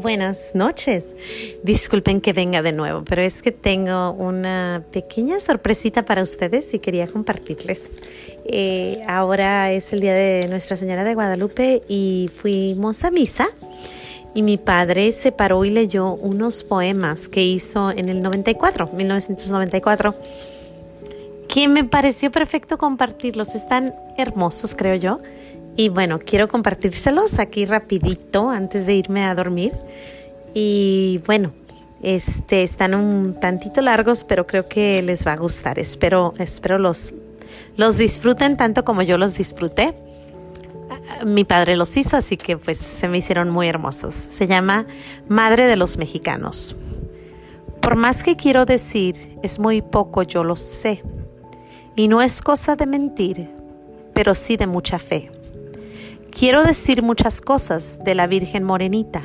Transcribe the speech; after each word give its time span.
buenas 0.00 0.52
noches. 0.54 1.14
Disculpen 1.62 2.20
que 2.20 2.32
venga 2.32 2.62
de 2.62 2.72
nuevo, 2.72 3.04
pero 3.04 3.22
es 3.22 3.42
que 3.42 3.52
tengo 3.52 4.12
una 4.12 4.82
pequeña 4.90 5.38
sorpresita 5.40 6.04
para 6.04 6.22
ustedes 6.22 6.72
y 6.74 6.78
quería 6.78 7.06
compartirles. 7.06 7.98
Eh, 8.44 9.02
ahora 9.06 9.72
es 9.72 9.92
el 9.92 10.00
día 10.00 10.14
de 10.14 10.48
Nuestra 10.48 10.76
Señora 10.76 11.04
de 11.04 11.14
Guadalupe 11.14 11.82
y 11.88 12.30
fuimos 12.34 13.04
a 13.04 13.10
misa 13.10 13.48
y 14.34 14.42
mi 14.42 14.56
padre 14.56 15.12
se 15.12 15.32
paró 15.32 15.64
y 15.64 15.70
leyó 15.70 16.14
unos 16.14 16.64
poemas 16.64 17.28
que 17.28 17.44
hizo 17.44 17.90
en 17.90 18.08
el 18.08 18.22
94, 18.22 18.90
1994, 18.92 20.14
que 21.48 21.68
me 21.68 21.84
pareció 21.84 22.30
perfecto 22.30 22.78
compartirlos. 22.78 23.54
Están 23.54 23.92
hermosos, 24.16 24.74
creo 24.74 24.94
yo. 24.94 25.18
Y 25.80 25.88
bueno, 25.88 26.18
quiero 26.18 26.46
compartírselos 26.46 27.38
aquí 27.38 27.64
rapidito 27.64 28.50
antes 28.50 28.84
de 28.84 28.96
irme 28.96 29.24
a 29.24 29.34
dormir. 29.34 29.72
Y 30.52 31.22
bueno, 31.24 31.52
este 32.02 32.62
están 32.62 32.94
un 32.94 33.40
tantito 33.40 33.80
largos, 33.80 34.22
pero 34.22 34.46
creo 34.46 34.68
que 34.68 35.00
les 35.00 35.26
va 35.26 35.32
a 35.32 35.36
gustar. 35.38 35.78
Espero, 35.78 36.34
espero 36.36 36.76
los, 36.78 37.14
los 37.78 37.96
disfruten 37.96 38.58
tanto 38.58 38.84
como 38.84 39.00
yo 39.00 39.16
los 39.16 39.32
disfruté. 39.32 39.94
Mi 41.24 41.44
padre 41.44 41.76
los 41.76 41.96
hizo, 41.96 42.18
así 42.18 42.36
que 42.36 42.58
pues 42.58 42.76
se 42.76 43.08
me 43.08 43.16
hicieron 43.16 43.48
muy 43.48 43.66
hermosos. 43.66 44.12
Se 44.12 44.46
llama 44.46 44.84
Madre 45.28 45.64
de 45.64 45.76
los 45.76 45.96
Mexicanos. 45.96 46.76
Por 47.80 47.96
más 47.96 48.22
que 48.22 48.36
quiero 48.36 48.66
decir, 48.66 49.38
es 49.42 49.58
muy 49.58 49.80
poco, 49.80 50.24
yo 50.24 50.44
lo 50.44 50.56
sé. 50.56 51.02
Y 51.96 52.08
no 52.08 52.20
es 52.20 52.42
cosa 52.42 52.76
de 52.76 52.84
mentir, 52.84 53.48
pero 54.12 54.34
sí 54.34 54.58
de 54.58 54.66
mucha 54.66 54.98
fe. 54.98 55.39
Quiero 56.30 56.62
decir 56.62 57.02
muchas 57.02 57.40
cosas 57.40 57.98
de 58.04 58.14
la 58.14 58.26
Virgen 58.26 58.64
Morenita. 58.64 59.24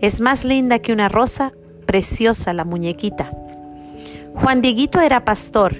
Es 0.00 0.20
más 0.20 0.44
linda 0.44 0.78
que 0.78 0.92
una 0.92 1.08
rosa, 1.08 1.52
preciosa 1.86 2.52
la 2.52 2.64
muñequita. 2.64 3.30
Juan 4.34 4.60
Dieguito 4.60 5.00
era 5.00 5.24
pastor 5.24 5.76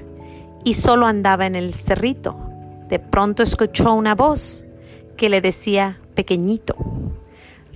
y 0.65 0.75
solo 0.75 1.07
andaba 1.07 1.47
en 1.47 1.55
el 1.55 1.75
cerrito. 1.75 2.39
De 2.89 2.99
pronto 2.99 3.43
escuchó 3.43 3.95
una 3.95 4.15
voz 4.15 4.65
que 5.17 5.29
le 5.29 5.41
decía 5.41 5.99
pequeñito. 6.15 6.77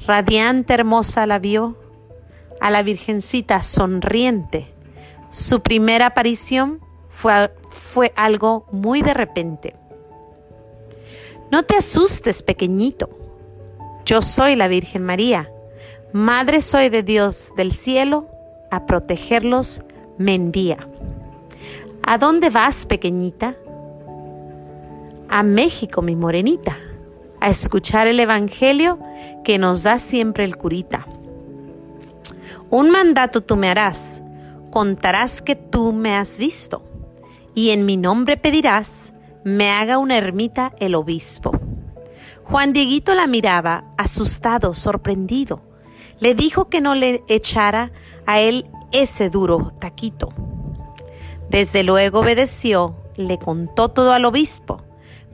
Radiante 0.06 0.74
hermosa 0.74 1.26
la 1.26 1.38
vio, 1.38 1.76
a 2.60 2.70
la 2.70 2.82
Virgencita 2.82 3.62
sonriente. 3.62 4.68
Su 5.30 5.60
primera 5.60 6.06
aparición 6.06 6.80
fue, 7.08 7.52
fue 7.68 8.12
algo 8.16 8.66
muy 8.70 9.02
de 9.02 9.14
repente. 9.14 9.74
No 11.52 11.64
te 11.64 11.76
asustes, 11.76 12.42
pequeñito. 12.42 13.10
Yo 14.06 14.22
soy 14.22 14.56
la 14.56 14.68
Virgen 14.68 15.02
María. 15.02 15.52
Madre 16.10 16.62
soy 16.62 16.88
de 16.88 17.02
Dios 17.02 17.50
del 17.58 17.72
cielo, 17.72 18.30
a 18.70 18.86
protegerlos 18.86 19.82
me 20.16 20.34
envía. 20.34 20.88
¿A 22.02 22.16
dónde 22.16 22.48
vas, 22.48 22.86
pequeñita? 22.86 23.54
A 25.28 25.42
México, 25.42 26.00
mi 26.00 26.16
morenita, 26.16 26.78
a 27.38 27.50
escuchar 27.50 28.06
el 28.06 28.18
Evangelio 28.18 28.98
que 29.44 29.58
nos 29.58 29.82
da 29.82 29.98
siempre 29.98 30.44
el 30.44 30.56
curita. 30.56 31.06
Un 32.70 32.90
mandato 32.90 33.42
tú 33.42 33.56
me 33.56 33.68
harás, 33.68 34.22
contarás 34.70 35.42
que 35.42 35.54
tú 35.54 35.92
me 35.92 36.16
has 36.16 36.38
visto, 36.38 36.82
y 37.54 37.70
en 37.70 37.84
mi 37.84 37.98
nombre 37.98 38.38
pedirás 38.38 39.12
me 39.44 39.70
haga 39.70 39.98
una 39.98 40.16
ermita 40.16 40.72
el 40.78 40.94
obispo. 40.94 41.52
Juan 42.44 42.72
Dieguito 42.72 43.14
la 43.14 43.26
miraba, 43.26 43.84
asustado, 43.96 44.74
sorprendido. 44.74 45.62
Le 46.20 46.34
dijo 46.34 46.68
que 46.68 46.80
no 46.80 46.94
le 46.94 47.22
echara 47.28 47.92
a 48.26 48.40
él 48.40 48.66
ese 48.92 49.30
duro 49.30 49.72
taquito. 49.80 50.32
Desde 51.50 51.82
luego 51.82 52.20
obedeció, 52.20 52.96
le 53.16 53.38
contó 53.38 53.88
todo 53.88 54.12
al 54.12 54.24
obispo, 54.24 54.82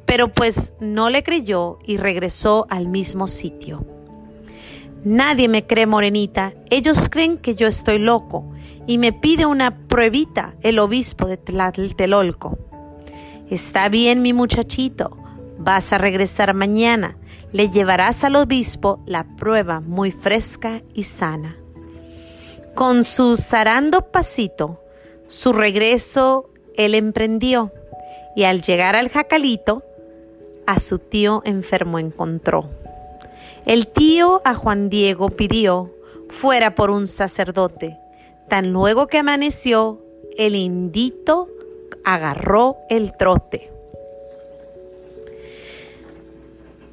pero 0.05 0.33
pues 0.33 0.73
no 0.81 1.11
le 1.11 1.23
creyó 1.23 1.79
y 1.85 1.97
regresó 1.97 2.67
al 2.71 2.89
mismo 2.89 3.27
sitio. 3.27 3.85
Nadie 5.05 5.49
me 5.49 5.67
cree 5.67 5.87
morenita, 5.87 6.55
ellos 6.71 7.09
creen 7.09 7.39
que 7.39 7.55
yo 7.55 7.69
estoy 7.69 7.99
loco 7.99 8.51
y 8.87 8.99
me 8.99 9.13
pide 9.13 9.47
una 9.47 9.87
pruebita 9.87 10.55
el 10.63 10.79
obispo 10.79 11.27
de 11.27 11.37
Tlatelolco. 11.37 12.68
Está 13.51 13.89
bien, 13.89 14.21
mi 14.21 14.35
muchachito, 14.35 15.17
vas 15.57 15.95
a 15.95 15.99
regresar 15.99 16.53
mañana. 16.53 17.17
Le 17.51 17.71
llevarás 17.71 18.23
al 18.23 18.37
obispo 18.37 19.01
la 19.07 19.25
prueba 19.37 19.81
muy 19.81 20.11
fresca 20.11 20.83
y 20.93 21.05
sana. 21.05 21.57
Con 22.75 23.05
su 23.05 23.39
zarando 23.39 24.11
pasito, 24.13 24.83
su 25.29 25.55
regreso 25.55 26.51
él 26.77 26.95
emprendió 26.95 27.73
y 28.37 28.45
al 28.45 28.61
llegar 28.61 28.97
al 28.97 29.09
jacalito, 29.09 29.83
a 30.67 30.79
su 30.79 30.99
tío 30.99 31.41
enfermo 31.47 31.99
encontró. 31.99 32.69
El 33.65 33.89
tío 33.89 34.43
a 34.45 34.55
Juan 34.55 34.91
Diego 34.91 35.31
pidió 35.31 35.91
fuera 36.29 36.75
por 36.75 36.91
un 36.91 37.07
sacerdote. 37.07 37.97
Tan 38.49 38.73
luego 38.73 39.07
que 39.07 39.19
amaneció, 39.19 40.05
el 40.37 40.55
indito 40.55 41.49
agarró 42.05 42.79
el 42.89 43.17
trote. 43.17 43.71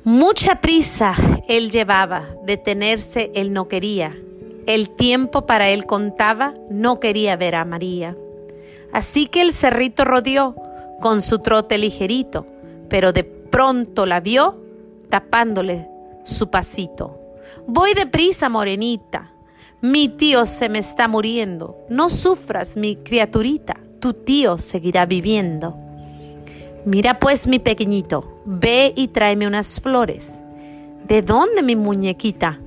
Mucha 0.04 0.62
prisa 0.62 1.16
él 1.48 1.72
llevaba, 1.72 2.30
detenerse 2.44 3.32
él 3.34 3.54
no 3.54 3.68
quería. 3.68 4.16
El 4.68 4.90
tiempo 4.90 5.46
para 5.46 5.70
él 5.70 5.86
contaba, 5.86 6.54
no 6.70 7.00
quería 7.00 7.36
ver 7.38 7.56
a 7.56 7.66
María. 7.66 8.16
Así 8.92 9.28
que 9.28 9.42
el 9.42 9.54
cerrito 9.54 10.06
rodeó 10.06 10.56
con 11.02 11.22
su 11.22 11.40
trote 11.40 11.78
ligerito, 11.78 12.46
pero 12.90 13.14
de 13.14 13.24
pronto 13.24 14.06
la 14.06 14.20
vio 14.20 14.62
tapándole 15.10 15.88
su 16.24 16.50
pasito. 16.50 17.20
Voy 17.68 17.94
deprisa, 17.94 18.50
morenita. 18.50 19.32
Mi 19.82 20.10
tío 20.10 20.46
se 20.46 20.70
me 20.70 20.80
está 20.80 21.08
muriendo. 21.08 21.78
No 21.90 22.10
sufras, 22.10 22.78
mi 22.78 22.96
criaturita 22.96 23.78
tu 24.06 24.14
tío 24.14 24.60
seguirá 24.60 25.08
viviendo. 25.08 25.76
Mira 26.86 27.18
pues 27.18 27.48
mi 27.48 27.58
pequeñito, 27.58 28.40
ve 28.46 28.94
y 28.96 29.08
tráeme 29.08 29.48
unas 29.48 29.82
flores. 29.82 30.44
¿De 31.08 31.24
dónde 31.24 31.64
mi 31.64 31.76
muñequita? 31.76 32.60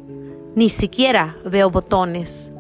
Ni 0.56 0.68
siquiera 0.68 1.36
veo 1.44 1.70
botones. 1.70 2.50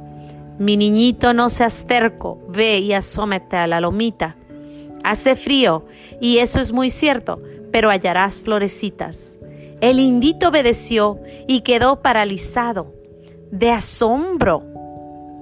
Mi 0.60 0.76
niñito 0.76 1.34
no 1.34 1.48
seas 1.48 1.88
terco, 1.88 2.38
ve 2.50 2.78
y 2.78 2.92
asómete 2.92 3.56
a 3.56 3.66
la 3.66 3.80
lomita. 3.80 4.36
Hace 5.02 5.34
frío, 5.34 5.84
y 6.20 6.38
eso 6.38 6.60
es 6.60 6.72
muy 6.72 6.90
cierto, 6.90 7.42
pero 7.72 7.90
hallarás 7.90 8.40
florecitas. 8.40 9.38
El 9.80 9.98
indito 9.98 10.50
obedeció 10.50 11.18
y 11.48 11.62
quedó 11.62 12.00
paralizado, 12.00 12.94
de 13.50 13.72
asombro. 13.72 14.62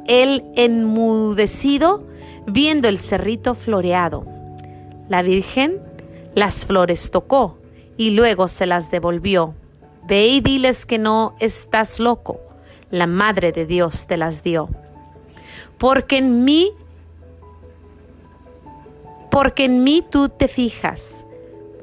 El 0.07 0.43
enmudecido 0.55 2.07
viendo 2.47 2.89
el 2.89 2.99
cerrito 2.99 3.55
floreado. 3.55 4.27
La 5.09 5.23
Virgen 5.23 5.81
las 6.35 6.67
flores 6.67 7.11
tocó 7.11 7.59
y 7.97 8.11
luego 8.11 8.47
se 8.47 8.67
las 8.67 8.91
devolvió. 8.91 9.55
Ve 10.07 10.27
y 10.29 10.41
diles 10.41 10.87
que 10.87 10.99
no 10.99 11.35
estás 11.41 11.99
loco, 11.99 12.41
la 12.91 13.07
Madre 13.07 13.53
de 13.53 13.67
Dios 13.67 14.07
te 14.07 14.17
las 14.17 14.43
dio. 14.43 14.69
Porque 15.79 16.19
en 16.19 16.45
mí, 16.45 16.73
porque 19.31 19.65
en 19.65 19.83
mí 19.83 20.05
tú 20.09 20.29
te 20.29 20.47
fijas, 20.47 21.25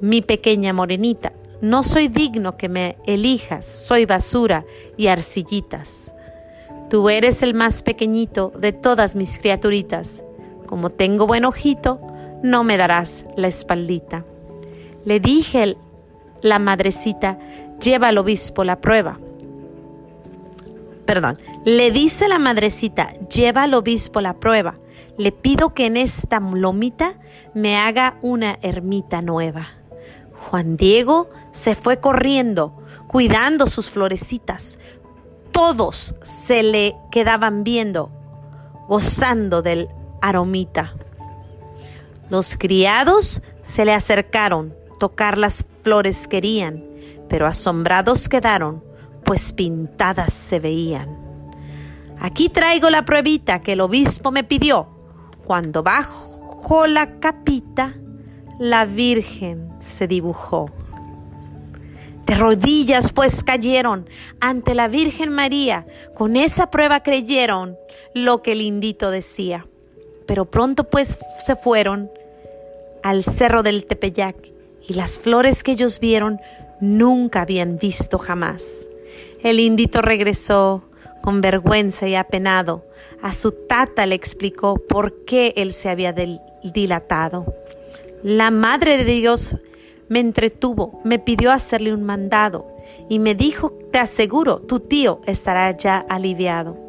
mi 0.02 0.22
pequeña 0.22 0.72
morenita, 0.72 1.34
no 1.62 1.82
soy 1.82 2.08
digno 2.08 2.58
que 2.58 2.70
me 2.70 2.98
elijas, 3.06 3.66
soy 3.66 4.06
basura 4.06 4.66
y 4.98 5.08
arcillitas. 5.08 6.14
Tú 6.90 7.10
eres 7.10 7.42
el 7.42 7.54
más 7.54 7.82
pequeñito 7.82 8.52
de 8.58 8.72
todas 8.72 9.16
mis 9.16 9.40
criaturitas, 9.40 10.23
como 10.74 10.90
tengo 10.90 11.28
buen 11.28 11.46
ojito, 11.46 12.02
no 12.42 12.64
me 12.64 12.78
darás 12.78 13.28
la 13.38 13.48
espaldita. 13.48 14.26
Le 15.06 15.20
dije 15.20 15.78
la 16.42 16.58
madrecita, 16.58 17.38
lleva 17.80 18.08
al 18.08 18.18
obispo 18.18 18.64
la 18.64 18.82
prueba. 18.82 19.20
Perdón, 21.06 21.38
le 21.64 21.92
dice 21.92 22.28
la 22.28 22.40
madrecita, 22.40 23.14
lleva 23.30 23.62
al 23.62 23.76
obispo 23.76 24.20
la 24.20 24.40
prueba. 24.40 24.80
Le 25.16 25.32
pido 25.32 25.76
que 25.76 25.86
en 25.86 25.96
esta 25.96 26.40
lomita 26.40 27.20
me 27.54 27.78
haga 27.78 28.18
una 28.24 28.58
ermita 28.64 29.22
nueva. 29.22 29.68
Juan 30.34 30.76
Diego 30.76 31.30
se 31.52 31.76
fue 31.76 32.00
corriendo, 32.00 32.74
cuidando 33.06 33.68
sus 33.68 33.92
florecitas. 33.92 34.80
Todos 35.52 36.16
se 36.24 36.64
le 36.64 36.96
quedaban 37.12 37.64
viendo, 37.64 38.10
gozando 38.88 39.62
del 39.62 39.88
aromita. 40.24 40.94
Los 42.30 42.58
criados 42.58 43.42
se 43.62 43.84
le 43.84 43.94
acercaron, 43.94 44.74
tocar 45.00 45.38
las 45.38 45.66
flores 45.84 46.30
querían, 46.30 46.84
pero 47.28 47.46
asombrados 47.46 48.30
quedaron, 48.30 48.82
pues 49.26 49.52
pintadas 49.52 50.34
se 50.34 50.62
veían. 50.62 51.20
Aquí 52.20 52.48
traigo 52.48 52.90
la 52.90 53.04
pruebita 53.04 53.62
que 53.62 53.74
el 53.74 53.82
obispo 53.82 54.32
me 54.32 54.46
pidió. 54.46 54.88
Cuando 55.44 55.84
bajo 55.84 56.88
la 56.88 57.20
capita, 57.20 57.94
la 58.60 58.86
Virgen 58.86 59.74
se 59.82 60.08
dibujó. 60.08 60.72
De 62.26 62.36
rodillas 62.36 63.12
pues 63.12 63.44
cayeron 63.44 64.08
ante 64.40 64.74
la 64.74 64.88
Virgen 64.88 65.32
María, 65.34 65.86
con 66.16 66.38
esa 66.38 66.72
prueba 66.72 67.04
creyeron 67.04 67.76
lo 68.14 68.42
que 68.42 68.54
el 68.54 68.62
indito 68.62 69.12
decía. 69.12 69.68
Pero 70.26 70.46
pronto 70.46 70.86
pues 70.86 71.20
se 71.40 71.56
fueron 71.56 72.10
al 73.04 73.24
cerro 73.24 73.64
del 73.64 73.86
Tepeyac 73.86 74.36
y 74.88 74.94
las 74.94 75.20
flores 75.20 75.64
que 75.64 75.74
ellos 75.74 76.00
vieron 76.00 76.40
nunca 76.80 77.42
habían 77.42 77.78
visto 77.78 78.18
jamás. 78.18 78.88
El 79.42 79.60
indito 79.60 80.02
regresó 80.02 80.84
con 81.22 81.42
vergüenza 81.42 82.08
y 82.08 82.16
apenado. 82.16 82.86
A 83.22 83.34
su 83.34 83.52
tata 83.52 84.06
le 84.06 84.16
explicó 84.16 84.76
por 84.76 85.24
qué 85.26 85.54
él 85.56 85.74
se 85.74 85.90
había 85.90 86.14
dilatado. 86.64 87.54
La 88.24 88.52
Madre 88.52 88.98
de 88.98 89.06
Dios 89.06 89.58
me 90.10 90.20
entretuvo, 90.20 91.02
me 91.04 91.20
pidió 91.20 91.52
hacerle 91.52 91.94
un 91.94 92.04
mandado 92.04 92.68
y 93.10 93.20
me 93.20 93.36
dijo, 93.36 93.74
te 93.92 94.00
aseguro, 94.00 94.60
tu 94.60 94.80
tío 94.80 95.22
estará 95.26 95.72
ya 95.72 95.98
aliviado. 95.98 96.83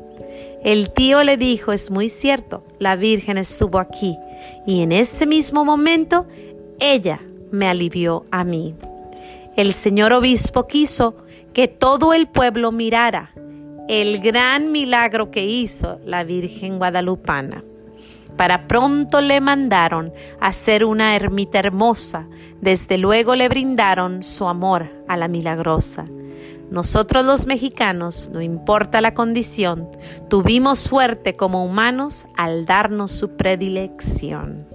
El 0.65 0.91
tío 0.91 1.23
le 1.23 1.37
dijo, 1.37 1.73
es 1.73 1.91
muy 1.91 2.09
cierto, 2.09 2.65
la 2.79 2.97
Virgen 2.97 3.37
estuvo 3.37 3.79
aquí 3.79 4.17
y 4.67 4.81
en 4.81 4.93
ese 4.93 5.27
mismo 5.27 5.65
momento 5.65 6.27
ella 6.81 7.21
me 7.51 7.69
alivió 7.69 8.25
a 8.31 8.45
mí. 8.45 8.75
El 9.57 9.75
señor 9.75 10.13
obispo 10.15 10.67
quiso 10.67 11.17
que 11.53 11.69
todo 11.69 12.15
el 12.15 12.29
pueblo 12.29 12.73
mirara 12.73 13.35
el 13.89 14.21
gran 14.21 14.73
milagro 14.73 15.31
que 15.31 15.45
hizo 15.45 16.01
la 16.07 16.25
Virgen 16.25 16.79
Guadalupana. 16.79 17.63
Para 18.37 18.67
pronto 18.67 19.21
le 19.21 19.41
mandaron 19.41 20.13
hacer 20.41 20.85
una 20.85 21.15
ermita 21.15 21.61
hermosa, 21.61 22.27
desde 22.61 22.99
luego 22.99 23.37
le 23.37 23.49
brindaron 23.49 24.23
su 24.23 24.49
amor 24.49 24.91
a 25.07 25.17
la 25.17 25.29
milagrosa. 25.29 26.07
Nosotros 26.71 27.25
los 27.25 27.47
mexicanos, 27.47 28.31
no 28.33 28.41
importa 28.41 29.01
la 29.01 29.15
condición, 29.15 29.89
tuvimos 30.29 30.81
suerte 30.81 31.37
como 31.37 31.65
humanos 31.65 32.27
al 32.37 32.67
darnos 32.67 33.13
su 33.13 33.37
predilección. 33.37 34.67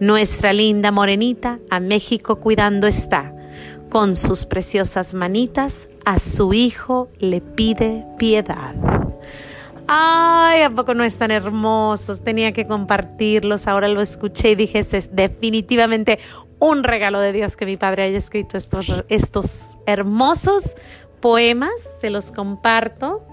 Nuestra 0.00 0.52
linda 0.52 0.90
morenita 0.90 1.60
a 1.70 1.80
México 1.80 2.36
cuidando 2.36 2.86
está, 2.86 3.32
con 3.88 4.16
sus 4.16 4.46
preciosas 4.46 5.14
manitas 5.14 5.88
a 6.04 6.18
su 6.18 6.52
hijo 6.52 7.08
le 7.20 7.40
pide 7.40 8.04
piedad. 8.18 8.74
Ay, 9.88 10.62
¿a 10.62 10.70
poco 10.70 10.94
no 10.94 11.04
están 11.04 11.30
hermosos? 11.30 12.22
Tenía 12.22 12.52
que 12.52 12.66
compartirlos. 12.66 13.68
Ahora 13.68 13.88
lo 13.88 14.00
escuché 14.00 14.50
y 14.50 14.54
dije, 14.56 14.80
es 14.80 15.14
definitivamente 15.14 16.18
un 16.58 16.82
regalo 16.82 17.20
de 17.20 17.32
Dios 17.32 17.56
que 17.56 17.66
mi 17.66 17.76
padre 17.76 18.04
haya 18.04 18.18
escrito 18.18 18.56
estos, 18.56 18.86
estos 19.08 19.78
hermosos 19.86 20.76
poemas. 21.20 21.70
Se 22.00 22.10
los 22.10 22.32
comparto. 22.32 23.24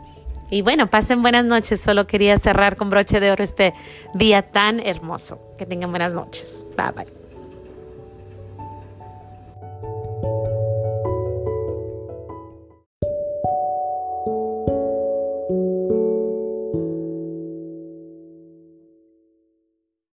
Y 0.52 0.62
bueno, 0.62 0.88
pasen 0.88 1.24
buenas 1.24 1.46
noches. 1.46 1.82
Solo 1.82 2.06
quería 2.06 2.38
cerrar 2.38 2.78
con 2.78 2.92
broche 2.92 3.20
de 3.20 3.32
oro 3.32 3.44
este 3.44 3.74
día 4.14 4.44
tan 4.44 4.80
hermoso. 4.80 5.40
Que 5.58 5.66
tengan 5.66 5.90
buenas 5.90 6.14
noches. 6.14 6.66
Bye 6.78 6.92
bye. 6.96 7.23